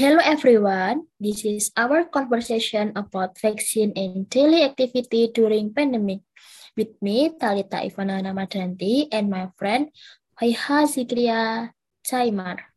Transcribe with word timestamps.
Hello 0.00 0.16
everyone, 0.24 1.12
this 1.20 1.44
is 1.44 1.76
our 1.76 2.08
conversation 2.08 2.88
about 2.96 3.36
vaccine 3.36 3.92
and 3.92 4.24
daily 4.32 4.64
activity 4.64 5.28
during 5.28 5.76
pandemic. 5.76 6.24
With 6.72 6.96
me, 7.04 7.36
Talitha 7.36 7.84
Ivana 7.84 8.24
Ramadhanti 8.24 9.12
and 9.12 9.28
my 9.28 9.52
friend, 9.60 9.92
Faihaa 10.40 10.88
Dzikriya 10.88 11.76
Chaimar. 12.00 12.72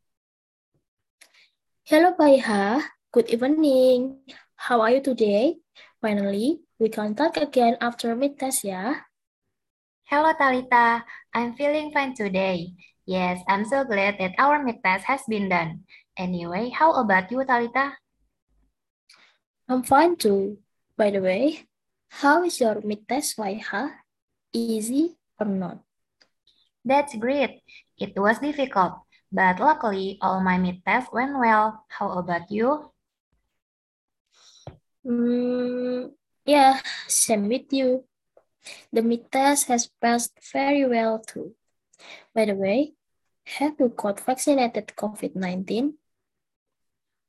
Hello 1.87 2.11
Faihaa, 2.19 2.83
good 3.15 3.31
evening. 3.31 4.27
How 4.59 4.83
are 4.83 4.91
you 4.91 4.99
today? 4.99 5.63
Finally, 6.03 6.59
we 6.75 6.91
can 6.91 7.15
talk 7.15 7.39
again 7.39 7.79
after 7.79 8.11
mid-test, 8.19 8.67
yeah? 8.67 8.99
Hello 10.11 10.35
Talitha, 10.35 11.07
I'm 11.31 11.55
feeling 11.55 11.95
fine 11.95 12.11
today. 12.11 12.75
Yes, 13.07 13.39
I'm 13.47 13.63
so 13.63 13.87
glad 13.87 14.19
that 14.19 14.35
our 14.35 14.59
mid-test 14.59 15.07
has 15.07 15.23
been 15.23 15.47
done. 15.47 15.87
Anyway, 16.17 16.69
how 16.69 16.93
about 16.93 17.31
you, 17.31 17.43
Talitha? 17.43 17.97
I'm 19.67 19.83
fine 19.83 20.15
too. 20.15 20.59
By 20.97 21.09
the 21.09 21.21
way, 21.21 21.65
how 22.21 22.43
is 22.43 22.61
your 22.61 22.81
mid-test, 22.85 23.37
Faihaa? 23.37 23.89
Easy 24.53 25.17
or 25.39 25.47
not? 25.47 25.81
That's 26.85 27.15
great. 27.15 27.63
It 27.97 28.13
was 28.15 28.37
difficult, 28.37 29.01
but 29.31 29.59
luckily 29.59 30.19
all 30.21 30.41
my 30.41 30.57
mid-tests 30.57 31.09
went 31.11 31.33
well. 31.39 31.85
How 31.89 32.11
about 32.19 32.51
you? 32.51 32.91
Mm, 35.05 36.11
yeah, 36.45 36.79
same 37.07 37.47
with 37.47 37.73
you. 37.73 38.05
The 38.91 39.01
mid-test 39.01 39.67
has 39.67 39.89
passed 39.99 40.37
very 40.51 40.85
well 40.85 41.19
too. 41.19 41.55
By 42.35 42.45
the 42.45 42.55
way, 42.55 42.93
have 43.57 43.75
you 43.79 43.89
got 43.89 44.19
vaccinated 44.19 44.93
COVID-19? 44.95 45.93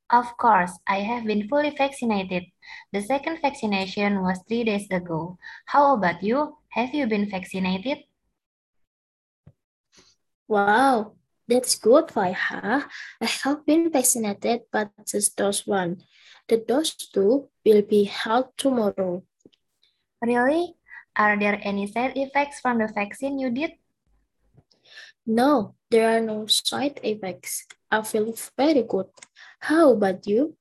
Of 0.09 0.37
course, 0.37 0.71
I 0.85 1.01
have 1.01 1.25
been 1.25 1.49
fully 1.49 1.71
vaccinated. 1.71 2.45
The 2.93 3.01
second 3.01 3.41
vaccination 3.41 4.21
was 4.21 4.39
three 4.47 4.63
days 4.63 4.85
ago. 4.91 5.37
How 5.65 5.95
about 5.95 6.21
you? 6.21 6.57
Have 6.69 6.93
you 6.93 7.07
been 7.07 7.29
vaccinated? 7.29 8.05
Wow, 10.47 11.17
that's 11.47 11.73
good, 11.75 12.13
Faihaa. 12.13 12.85
I 13.21 13.25
have 13.25 13.65
been 13.65 13.89
vaccinated, 13.89 14.69
but 14.71 14.93
just 15.07 15.37
dose 15.37 15.65
one. 15.65 16.05
The 16.47 16.57
dose 16.57 16.93
two 16.93 17.49
will 17.65 17.81
be 17.81 18.03
held 18.03 18.53
tomorrow. 18.57 19.23
Really? 20.21 20.75
Are 21.17 21.39
there 21.39 21.59
any 21.63 21.87
side 21.87 22.13
effects 22.15 22.59
from 22.59 22.77
the 22.77 22.93
vaccine 22.93 23.39
you 23.39 23.49
did? 23.49 23.71
No, 25.25 25.73
there 25.89 26.17
are 26.17 26.21
no 26.21 26.45
side 26.45 26.99
effects. 27.01 27.65
I 27.89 28.03
feel 28.03 28.35
very 28.55 28.83
good. 28.83 29.07
How 29.65 29.97
about 29.97 30.29
you? 30.29 30.53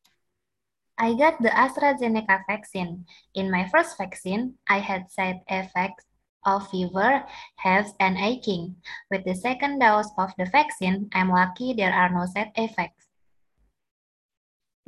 I 0.96 1.12
got 1.12 1.36
the 1.36 1.52
AstraZeneca 1.52 2.48
vaccine. 2.48 3.04
In 3.36 3.52
my 3.52 3.68
first 3.68 4.00
vaccine, 4.00 4.56
I 4.64 4.80
had 4.80 5.12
side 5.12 5.44
effects 5.44 6.08
of 6.46 6.64
fever, 6.72 7.20
headache, 7.60 7.92
and 8.00 8.16
aching. 8.16 8.80
With 9.10 9.28
the 9.28 9.36
second 9.36 9.80
dose 9.80 10.08
of 10.16 10.32
the 10.38 10.48
vaccine, 10.48 11.12
I'm 11.12 11.28
lucky 11.28 11.76
there 11.76 11.92
are 11.92 12.08
no 12.08 12.24
side 12.24 12.56
effects. 12.56 13.04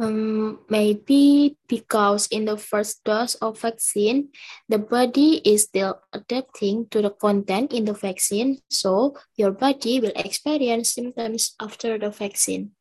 Um, 0.00 0.64
maybe 0.70 1.59
because 1.69 2.28
in 2.28 2.47
the 2.47 2.56
first 2.56 3.05
dose 3.05 3.34
of 3.44 3.61
vaccine, 3.61 4.33
the 4.69 4.78
body 4.78 5.44
is 5.44 5.69
still 5.69 6.00
adapting 6.12 6.89
to 6.89 7.03
the 7.03 7.11
content 7.11 7.75
in 7.75 7.84
the 7.84 7.92
vaccine, 7.92 8.64
so 8.70 9.17
your 9.37 9.53
body 9.53 10.00
will 10.00 10.17
experience 10.17 10.97
symptoms 10.97 11.53
after 11.61 11.98
the 11.98 12.09
vaccine. 12.09 12.75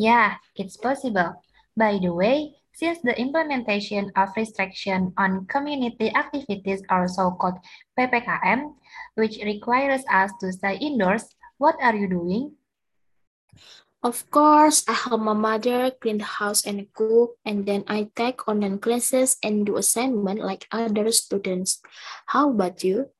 Yeah, 0.00 0.40
it's 0.56 0.80
possible. 0.80 1.44
By 1.76 2.00
the 2.00 2.08
way, 2.08 2.56
since 2.72 3.04
the 3.04 3.12
implementation 3.20 4.08
of 4.16 4.32
restriction 4.32 5.12
on 5.20 5.44
community 5.44 6.08
activities 6.16 6.80
or 6.88 7.04
so-called 7.04 7.60
PPKM, 8.00 8.80
which 9.20 9.36
requires 9.44 10.00
us 10.08 10.32
to 10.40 10.56
stay 10.56 10.80
indoors, 10.80 11.28
what 11.60 11.76
are 11.84 11.92
you 11.92 12.08
doing? 12.08 12.56
Of 14.00 14.24
course, 14.32 14.88
I 14.88 14.96
help 14.96 15.20
my 15.20 15.36
mother 15.36 15.92
clean 15.92 16.24
the 16.24 16.40
house 16.40 16.64
and 16.64 16.88
cook, 16.96 17.36
and 17.44 17.68
then 17.68 17.84
I 17.84 18.08
take 18.16 18.48
online 18.48 18.80
classes 18.80 19.36
and 19.44 19.68
do 19.68 19.76
assignment 19.76 20.40
like 20.40 20.64
other 20.72 21.12
students. 21.12 21.84
How 22.24 22.48
about 22.48 22.80
you? 22.80 23.12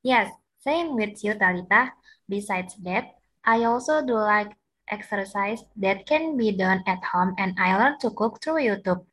Yes, 0.00 0.32
same 0.64 0.96
with 0.96 1.20
you, 1.20 1.36
Talitha. 1.36 1.92
Besides 2.24 2.72
that, 2.88 3.20
I 3.44 3.68
also 3.68 4.00
do 4.00 4.16
like 4.16 4.56
exercise 4.90 5.64
that 5.76 6.06
can 6.06 6.36
be 6.36 6.52
done 6.52 6.82
at 6.86 7.02
home 7.04 7.34
and 7.38 7.54
I 7.58 7.76
learn 7.76 7.98
to 8.00 8.10
cook 8.10 8.42
through 8.42 8.62
YouTube. 8.62 9.04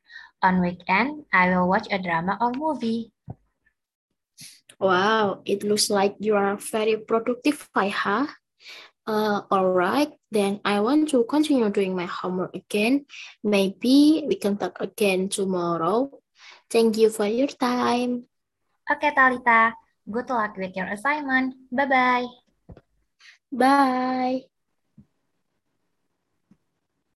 On 0.44 0.60
weekend, 0.60 1.24
I 1.32 1.56
will 1.56 1.70
watch 1.70 1.88
a 1.90 1.98
drama 1.98 2.38
or 2.42 2.52
movie. 2.52 3.14
Wow, 4.76 5.40
it 5.46 5.64
looks 5.64 5.90
like 5.90 6.20
you 6.20 6.36
are 6.36 6.58
very 6.58 6.98
productive, 6.98 7.70
Faiha. 7.72 8.28
Uh, 9.08 9.42
all 9.52 9.72
right, 9.72 10.12
then 10.32 10.60
I 10.66 10.80
want 10.80 11.10
to 11.16 11.24
continue 11.24 11.70
doing 11.70 11.96
my 11.96 12.06
homework 12.06 12.56
again. 12.56 13.06
Maybe 13.44 14.24
we 14.28 14.36
can 14.36 14.58
talk 14.58 14.80
again 14.80 15.30
tomorrow. 15.30 16.12
Thank 16.70 16.98
you 16.98 17.10
for 17.10 17.28
your 17.28 17.48
time. 17.48 18.28
Okay, 18.92 19.12
Talita. 19.16 19.72
Good 20.04 20.30
luck 20.30 20.58
with 20.58 20.76
your 20.76 20.88
assignment. 20.88 21.56
Bye-bye. 21.72 22.28
Bye. 23.52 24.53